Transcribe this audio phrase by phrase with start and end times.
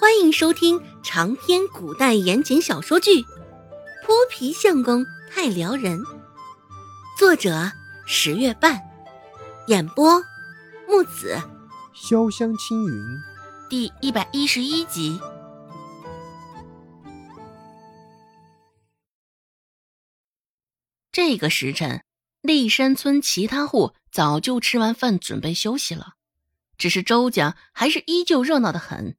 [0.00, 3.20] 欢迎收听长篇古代言情小说剧
[4.04, 5.98] 《泼皮相公太撩人》，
[7.18, 7.72] 作者
[8.06, 8.80] 十月半，
[9.66, 10.22] 演播
[10.86, 11.36] 木子
[11.96, 13.02] 潇湘青云，
[13.68, 15.20] 第一百一十一集。
[21.10, 22.04] 这个时辰，
[22.40, 26.12] 立山村其他户早就吃完饭，准备休息了，
[26.76, 29.16] 只是周家还是依旧热闹的很。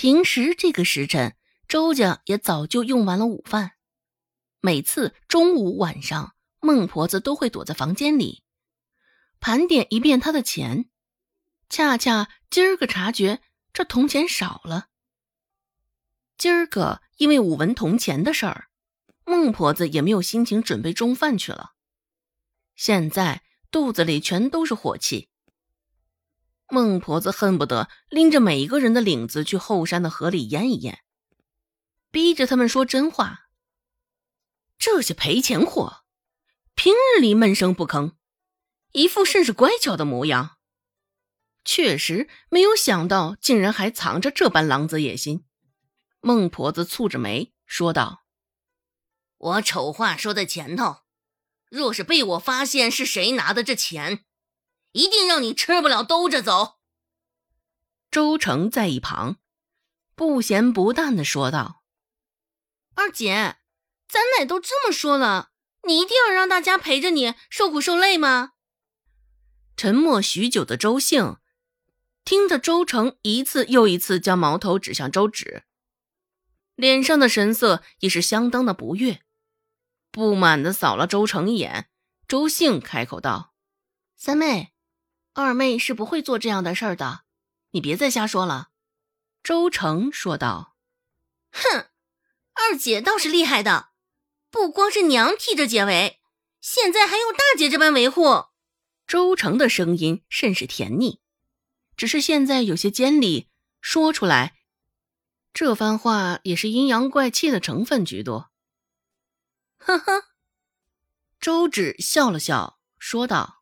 [0.00, 1.36] 平时这个时辰，
[1.68, 3.72] 周家也早就用完了午饭。
[4.62, 8.42] 每次中午、晚上，孟婆子都会躲在房间里，
[9.40, 10.88] 盘点一遍她的钱。
[11.68, 13.42] 恰恰今儿个察觉
[13.74, 14.88] 这铜钱少了。
[16.38, 18.70] 今儿个因为武文铜钱的事儿，
[19.26, 21.72] 孟婆子也没有心情准备中饭去了。
[22.74, 25.28] 现在肚子里全都是火气。
[26.70, 31.00] 孟婆子恨不得拎着每一个人的领子去后山的河里淹一淹，
[32.10, 33.48] 逼着他们说真话。
[34.78, 36.04] 这些赔钱货，
[36.74, 38.12] 平日里闷声不吭，
[38.92, 40.58] 一副甚是乖巧的模样，
[41.64, 45.44] 确实没有想到，竟然还藏着这般狼子野心。
[46.20, 48.24] 孟婆子蹙着眉说道
[49.36, 50.98] ：“我丑话说在前头，
[51.68, 54.24] 若是被我发现是谁拿的这钱。”
[54.92, 56.78] 一定让你吃不了兜着走。
[58.10, 59.36] 周成在一旁
[60.14, 61.84] 不咸不淡的说道
[62.94, 63.58] ：“二姐，
[64.08, 65.52] 咱奶都这么说了，
[65.86, 68.54] 你一定要让大家陪着你受苦受累吗？”
[69.76, 71.36] 沉默许久的周兴
[72.24, 75.62] 听着周成一次又一次将矛头指向周芷，
[76.74, 79.22] 脸上的神色也是相当的不悦，
[80.10, 81.88] 不满的扫了周成一眼。
[82.26, 83.54] 周兴开口道
[84.16, 84.74] ：“三妹。”
[85.32, 87.22] 二妹是不会做这样的事儿的，
[87.70, 88.70] 你别再瞎说了。”
[89.42, 90.76] 周成说道。
[91.52, 91.86] “哼，
[92.52, 93.90] 二姐倒是厉害的，
[94.50, 96.20] 不光是娘替着解围，
[96.60, 98.46] 现在还用大姐这般维护。”
[99.06, 101.20] 周成的声音甚是甜腻，
[101.96, 103.48] 只是现在有些尖利，
[103.80, 104.56] 说出来
[105.52, 108.52] 这番话也是阴阳怪气的成分居多。
[109.78, 110.24] 呵呵，
[111.40, 113.59] 周芷笑了笑，说道。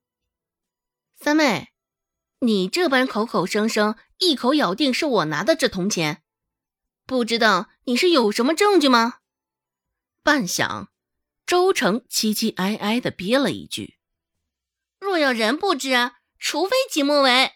[1.20, 1.72] 三妹，
[2.38, 6.22] 你这般口口声声、一口咬定是我拿的这铜钱，
[7.06, 9.14] 不知道你是有什么证据吗？
[10.22, 10.86] 半晌，
[11.44, 13.98] 周成凄凄哀哀的憋了一句
[15.00, 17.54] ：“若要人不知，除非己莫为。”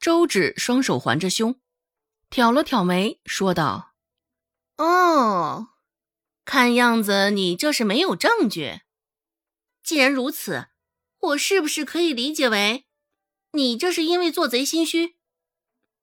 [0.00, 1.60] 周芷双手环着胸，
[2.30, 3.92] 挑了挑眉，说道
[4.78, 5.68] ：“哦，
[6.46, 8.80] 看样子你这是没有证据。
[9.82, 10.68] 既然如此。”
[11.20, 12.86] 我是不是可以理解为，
[13.52, 15.16] 你这是因为做贼心虚，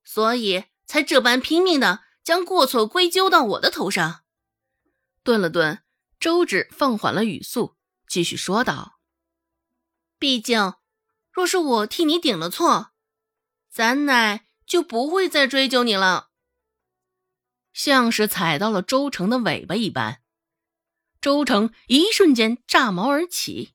[0.03, 4.23] 所以才这般拼命的将过错归咎到我的头上？
[5.23, 5.83] 顿了顿，
[6.19, 7.75] 周芷放缓了语速，
[8.07, 8.99] 继续说道
[10.19, 10.75] ：“毕竟，
[11.31, 12.91] 若是我替你顶了错，
[13.69, 16.29] 咱奶就不会再追究你了。”
[17.73, 20.21] 像是踩到了周成的尾巴一般，
[21.19, 23.73] 周成一瞬间炸毛而起。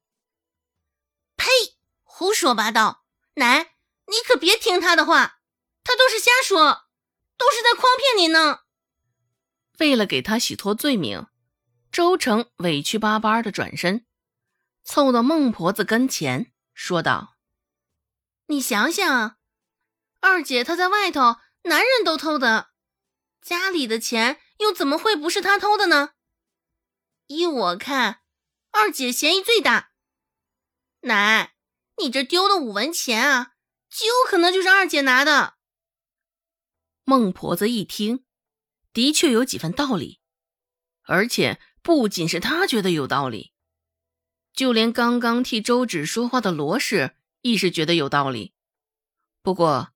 [1.43, 1.51] 呸！
[2.05, 3.05] 胡说八道！
[3.35, 3.75] 奶，
[4.07, 5.41] 你可别听他的话，
[5.83, 6.85] 他都是瞎说，
[7.37, 8.61] 都是在诓骗你呢。
[9.79, 11.27] 为了给他洗脱罪名，
[11.91, 14.07] 周成委屈巴巴的转身，
[14.85, 17.35] 凑到孟婆子跟前，说道
[18.47, 19.37] ：“你想想，
[20.21, 22.69] 二姐她在外头，男人都偷的，
[23.41, 26.11] 家里的钱又怎么会不是她偷的呢？
[27.27, 28.21] 依我看，
[28.71, 29.89] 二姐嫌疑最大。”
[31.03, 31.55] 奶，
[31.99, 33.53] 你这丢的五文钱啊，
[33.89, 35.55] 极有可能就是二姐拿的。
[37.05, 38.25] 孟婆子一听，
[38.93, 40.21] 的确有几分道理，
[41.03, 43.53] 而且不仅是她觉得有道理，
[44.53, 48.55] 就连刚刚替周芷说话的罗氏亦是觉得有道理。
[49.43, 49.93] 不过，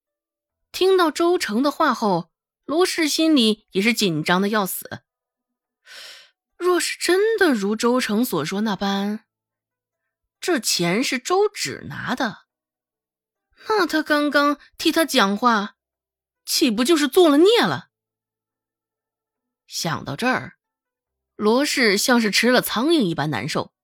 [0.73, 2.32] 听到周成的话后，
[2.64, 5.02] 罗氏心里也是紧张的要死。
[6.56, 9.25] 若是真的如周成所说那般，
[10.46, 12.46] 这钱是周芷拿的，
[13.66, 15.76] 那他刚刚替他讲话，
[16.44, 17.90] 岂不就是作了孽了？
[19.66, 20.56] 想到这儿，
[21.34, 23.75] 罗氏像是吃了苍蝇一般难受。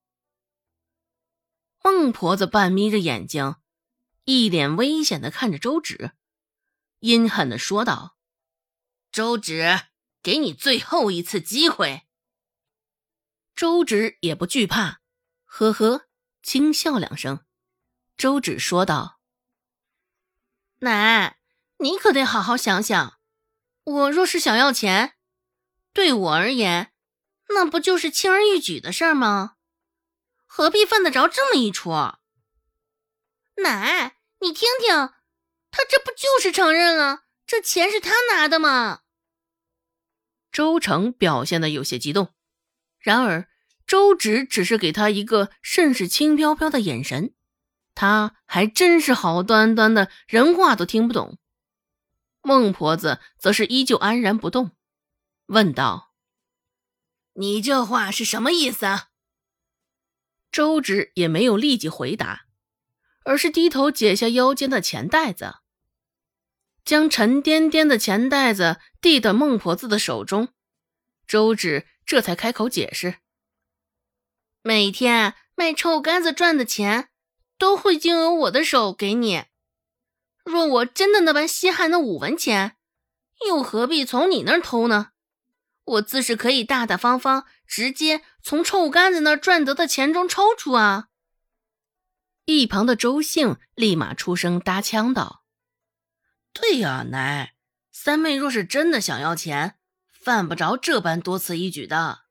[1.83, 3.57] 孟婆子半眯着眼睛，
[4.23, 6.13] 一脸危险的看着周芷，
[6.99, 8.15] 阴狠的说道
[9.11, 9.87] ：“周芷，
[10.21, 12.03] 给你最后一次机会。”
[13.53, 15.01] 周芷也不惧怕，
[15.43, 16.07] 呵呵。
[16.43, 17.45] 轻笑两声，
[18.17, 19.21] 周芷说道
[20.79, 21.39] ：“奶，
[21.77, 23.17] 你可得好好想想，
[23.85, 25.15] 我若是想要钱，
[25.93, 26.93] 对我而言，
[27.47, 29.55] 那不就是轻而易举的事儿吗？
[30.45, 31.91] 何必犯得着这么一出？
[33.63, 35.13] 奶，你听听，
[35.71, 39.03] 他这不就是承认了，这钱是他拿的吗？
[40.51, 42.35] 周成表现的有些激动，
[42.99, 43.49] 然而
[43.93, 47.35] 周芷只是给他一个甚是轻飘飘的眼神，
[47.93, 51.37] 他还真是好端端的人话都听不懂。
[52.41, 54.71] 孟婆子则是依旧安然不动，
[55.45, 56.11] 问道
[57.37, 59.09] ：“你这话是什么意思？”啊
[60.51, 62.47] 周芷也没有立即回答，
[63.25, 65.57] 而是低头解下腰间的钱袋子，
[66.83, 70.47] 将沉甸甸的钱袋子递到孟婆子的手中。
[71.27, 73.17] 周芷这才开口解释
[74.65, 77.09] ：“每天卖臭干子赚的钱，
[77.57, 79.43] 都会经由我的手给你。
[80.45, 82.77] 若我真的那般稀罕那五文钱，
[83.45, 85.09] 又何必从你那儿偷呢？”
[85.85, 91.09] 我自是可以大大方方直接从臭干子那儿赚得的钱中抽出啊！
[92.45, 95.43] 一旁的周姓立马出声搭腔道
[96.53, 97.55] ：“对呀，奶，
[97.91, 99.77] 三妹若是真的想要钱，
[100.09, 102.21] 犯不着这般多此一举的。”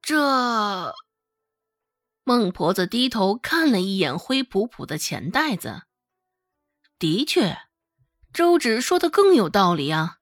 [0.00, 0.94] 这
[2.30, 5.82] 孟婆子低头看了一眼灰扑扑的钱袋子，
[6.96, 7.58] 的确，
[8.32, 10.18] 周芷说的更有道理啊。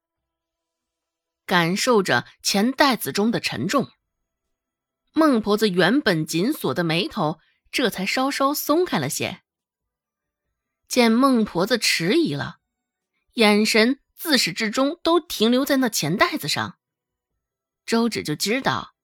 [1.44, 3.90] 感受着钱袋子中的沉重，
[5.12, 7.40] 孟婆子原本紧锁的眉头
[7.70, 9.42] 这才稍稍松开了些。
[10.88, 12.60] 见孟婆子迟疑了，
[13.34, 16.78] 眼神自始至终都停留在那钱袋子上，
[17.84, 18.94] 周芷就知道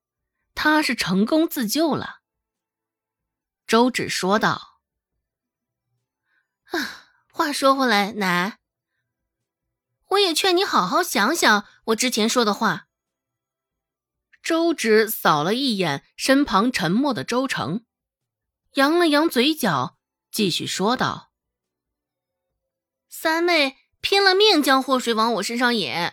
[0.55, 2.24] 她是成功自救了。
[3.67, 4.81] 周芷说道
[6.71, 8.59] ：“啊，话说回来，奶。”
[10.09, 12.89] 我也劝你好好想想我之前说的话。
[14.43, 17.85] 周芷扫了一眼身旁沉默的周成，
[18.75, 19.99] 扬了扬嘴角，
[20.31, 21.33] 继续说道
[23.09, 26.13] ：“三妹拼了命将祸水往我身上引，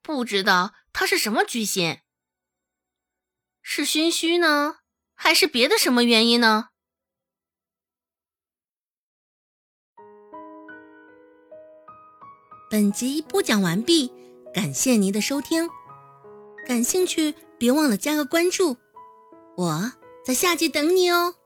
[0.00, 2.00] 不知道她是什么居心，
[3.60, 4.78] 是心虚呢，
[5.16, 6.68] 还是别的什么原因呢？”
[12.70, 14.12] 本集播讲完毕，
[14.52, 15.68] 感谢您的收听。
[16.66, 18.76] 感兴趣，别忘了加个关注，
[19.56, 19.92] 我
[20.24, 21.36] 在下集等你哦。